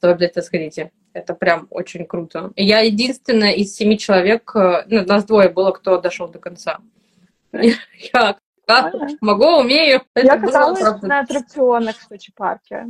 [0.00, 0.90] то обязательно сходите.
[1.12, 2.50] Это прям очень круто.
[2.56, 6.78] Я единственная из семи человек, э, ну, нас двое было, кто дошел до конца.
[7.52, 8.36] Я
[9.20, 10.02] могу, умею.
[10.16, 12.86] Я каталась на аттракционах в Сочи парке.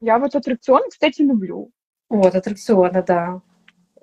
[0.00, 1.70] Я вот аттракционы, кстати, люблю.
[2.08, 3.40] Вот, аттракционы, да.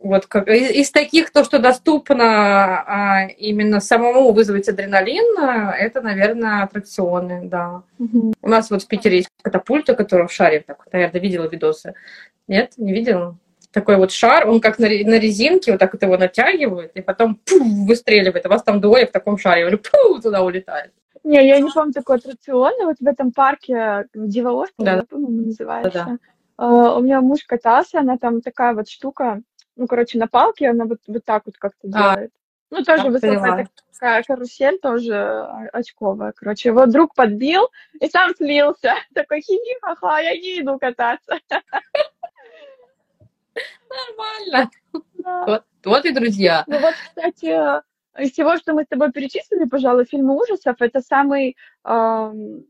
[0.04, 6.64] Вот как из, из таких, то, что доступно а, именно самому вызвать адреналин, это, наверное,
[6.64, 7.84] аттракционы, да.
[8.00, 8.34] Угу.
[8.42, 11.94] У нас вот в Питере есть катапульта, которая в шаре, так, наверное, видела видосы.
[12.50, 13.38] Нет, не видела?
[13.72, 17.36] Такой вот шар, он как на, на резинке, вот так вот его натягивают, и потом
[17.36, 20.92] пуф, выстреливает, а вас там двое в таком шаре, или пуф, туда улетает.
[21.24, 25.04] Не, я не помню такой аттракцион, вот в этом парке Дива Остров, да.
[25.10, 25.92] по-моему, называется.
[25.94, 26.18] Да, да.
[26.56, 29.42] Uh, у меня муж катался, она там такая вот штука,
[29.76, 32.32] ну, короче, на палке она вот, вот так вот как-то а, делает.
[32.70, 33.68] Ну, тоже высокая
[34.04, 36.34] такая карусель, тоже а, очковая.
[36.34, 38.96] Короче, его друг подбил и сам слился.
[39.14, 41.40] Такой хихи ха-ха, я не иду кататься.
[43.90, 44.70] Нормально.
[45.24, 46.64] Вот, вот и друзья.
[46.68, 47.82] Ну вот, кстати,
[48.20, 51.56] из всего, что мы с тобой перечислили, пожалуй, фильмы ужасов, это самый
[51.86, 52.66] эм,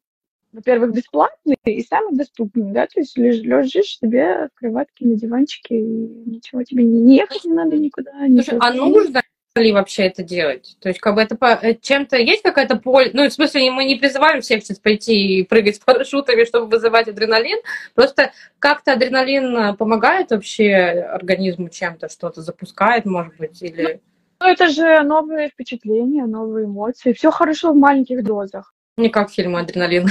[0.53, 5.83] во-первых, бесплатный и самый доступный, да, то есть лежишь себе в кроватке на диванчике, и
[5.83, 8.11] ничего тебе не ехать не надо никуда.
[8.27, 9.21] Слушай, а нужно
[9.55, 10.77] ли вообще это делать?
[10.79, 13.11] То есть, как бы это по, э, чем-то есть какая-то польза?
[13.13, 17.07] Ну, в смысле, мы не призываем всех сейчас пойти и прыгать с парашютами, чтобы вызывать
[17.07, 17.59] адреналин.
[17.93, 24.01] Просто как-то адреналин э, помогает вообще организму чем-то, что-то запускает, может быть, или...
[24.41, 27.13] Ну, это же новые впечатления, новые эмоции.
[27.13, 28.73] Все хорошо в маленьких дозах.
[28.97, 30.08] Не как фильм «Адреналин».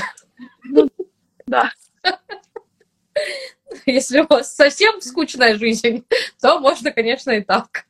[1.47, 1.71] Да.
[3.87, 6.05] Если у вас совсем скучная жизнь,
[6.41, 7.87] то можно, конечно, и так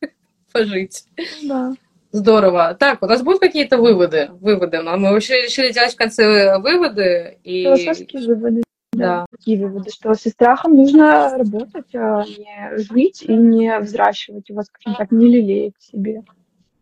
[0.52, 1.04] пожить.
[1.42, 1.72] Да.
[2.12, 2.74] Здорово.
[2.78, 4.28] Так, у нас будут какие-то выводы?
[4.32, 4.82] Выводы.
[4.82, 7.38] Но мы вообще решили делать в конце выводы.
[7.42, 7.64] И...
[7.64, 8.62] Философские выводы.
[8.92, 9.24] Да.
[9.30, 14.94] Такие выводы, что со страхом нужно работать, а не жить и не взращивать его, скажем
[14.96, 16.22] так, не лелеять себе.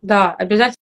[0.03, 0.75] Да, обязательно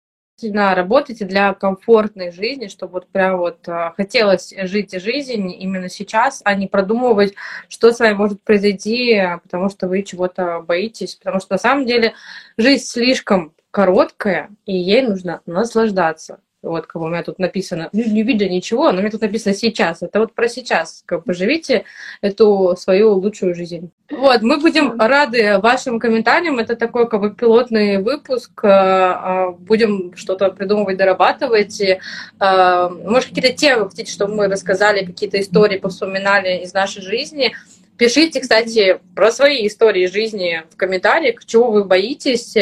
[0.75, 6.55] работайте для комфортной жизни, чтобы вот прям вот а, хотелось жить жизнь именно сейчас, а
[6.55, 7.35] не продумывать,
[7.69, 11.15] что с вами может произойти, потому что вы чего-то боитесь.
[11.17, 12.15] Потому что на самом деле
[12.57, 16.41] жизнь слишком короткая, и ей нужно наслаждаться.
[16.63, 19.55] Вот, как у меня тут написано, не, не видя ничего, но у меня тут написано
[19.55, 20.03] сейчас.
[20.03, 21.03] Это вот про сейчас.
[21.07, 21.85] Как бы живите
[22.23, 23.91] эту свою лучшую жизнь.
[24.11, 26.59] Вот, мы будем рады вашим комментариям.
[26.59, 28.65] Это такой как бы пилотный выпуск.
[28.65, 31.81] Э, э, будем что-то придумывать, дорабатывать.
[31.81, 37.55] Э, может, какие-то темы хотите, чтобы мы рассказали, какие-то истории повспоминали из нашей жизни.
[37.97, 42.57] Пишите, кстати, про свои истории жизни в комментариях, чего вы боитесь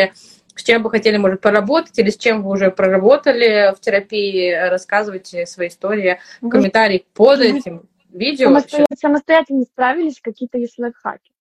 [0.55, 5.47] с чем бы хотели, может, поработать, или с чем вы уже проработали в терапии, рассказывайте
[5.47, 8.49] свои истории в комментариях под этим видео.
[8.49, 11.33] Самостоятельно, самостоятельно справились, какие-то есть лайфхаки.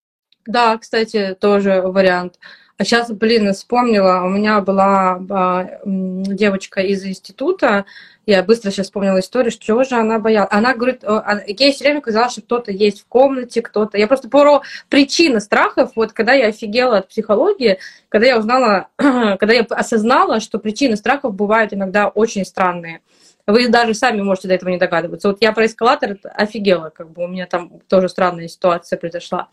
[0.45, 2.38] Да, кстати, тоже вариант.
[2.78, 7.86] А сейчас, блин, вспомнила, у меня была а, девочка из института,
[8.26, 10.50] я быстро сейчас вспомнила историю, что же она боялась.
[10.52, 11.04] Она говорит,
[11.46, 13.98] ей все время казалось, что кто-то есть в комнате, кто-то.
[13.98, 17.78] Я просто про причины страхов, вот когда я офигела от психологии,
[18.10, 23.02] когда я узнала, когда я осознала, что причины страхов бывают иногда очень странные.
[23.45, 25.28] Вы даже сами можете до этого не догадываться.
[25.28, 29.50] Вот я про эскалатор офигела, как бы у меня там тоже странная ситуация произошла.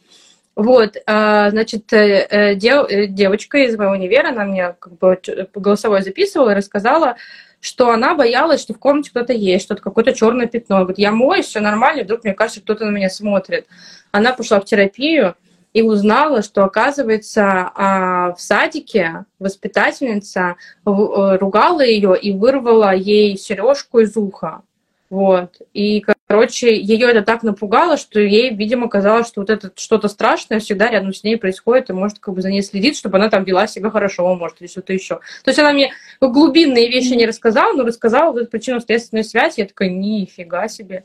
[0.61, 5.19] Вот, а, значит, э, э, дев, девочка из моего универа, она мне как бы
[5.55, 7.17] голосовой записывала и рассказала,
[7.63, 10.81] что она боялась, что в комнате кто-то есть, что-то какое-то черное пятно.
[10.81, 13.69] Говорит, я моюсь, все нормально, вдруг мне кажется, кто-то на меня смотрит.
[14.13, 15.35] Она пошла в терапию
[15.73, 24.01] и узнала, что, оказывается, а, в садике воспитательница э, ругала ее и вырвала ей сережку
[24.01, 24.61] из уха.
[25.09, 25.63] Вот.
[25.73, 30.61] И, короче, ее это так напугало, что ей, видимо, казалось, что вот это что-то страшное
[30.61, 33.43] всегда рядом с ней происходит, и может как бы за ней следить, чтобы она там
[33.43, 35.17] вела себя хорошо, может, или что-то еще.
[35.43, 39.67] То есть она мне глубинные вещи не рассказала, но рассказала вот эту причинно-следственную связь, я
[39.67, 41.03] такая, нифига себе.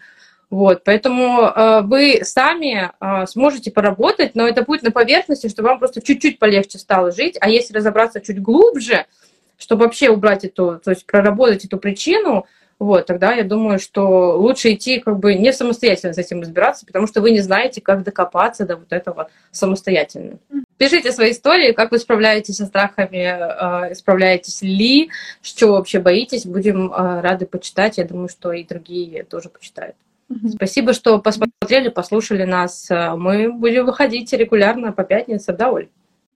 [0.51, 5.79] Вот, поэтому э, вы сами э, сможете поработать, но это будет на поверхности, чтобы вам
[5.79, 7.35] просто чуть-чуть полегче стало жить.
[7.41, 9.07] А если разобраться чуть глубже,
[9.57, 12.45] чтобы вообще убрать эту, то есть проработать эту причину,
[12.77, 17.07] вот, тогда я думаю, что лучше идти как бы не самостоятельно с этим разбираться, потому
[17.07, 20.39] что вы не знаете, как докопаться до вот этого самостоятельно.
[20.77, 25.09] Пишите свои истории, как вы справляетесь со страхами, э, справляетесь ли,
[25.41, 26.45] что вообще боитесь.
[26.45, 27.97] Будем э, рады почитать.
[27.97, 29.95] Я думаю, что и другие тоже почитают.
[30.49, 32.89] Спасибо, что посмотрели, послушали нас.
[32.89, 35.87] Мы будем выходить регулярно по пятницам, да, Оль?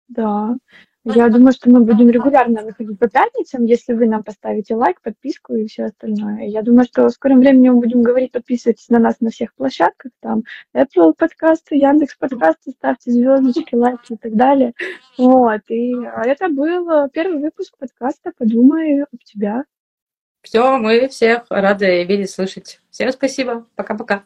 [0.10, 0.56] Да.
[1.16, 5.56] Я думаю, что мы будем регулярно выходить по пятницам, если вы нам поставите лайк, подписку
[5.56, 6.44] и все остальное.
[6.44, 10.12] Я думаю, что в скором времени мы будем говорить, подписывайтесь на нас на всех площадках,
[10.22, 10.44] там
[10.76, 14.74] Apple подкасты, Яндекс подкасты, ставьте звездочки, лайки и так далее.
[15.18, 15.62] Вот.
[15.70, 15.94] И
[16.26, 19.64] это был первый выпуск подкаста «Подумай об тебя».
[20.42, 22.80] Все, мы всех рады видеть, слышать.
[22.92, 23.66] Всем спасибо.
[23.76, 24.24] Пока-пока.